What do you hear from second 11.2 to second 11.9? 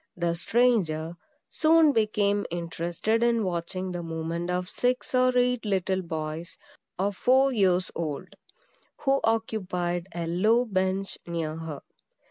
near her.